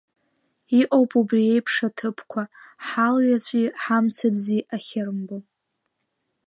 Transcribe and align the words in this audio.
Иҟоуп 0.79 1.11
убри 1.19 1.51
еиԥш 1.53 1.75
аҭыԥқәа, 1.87 2.43
ҳалҩаҵәи 2.85 3.65
ҳамцабзи 3.81 4.67
ахьырымбо. 4.75 5.37